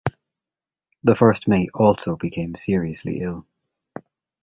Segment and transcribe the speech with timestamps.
[1.03, 3.45] The first mate also became seriously ill.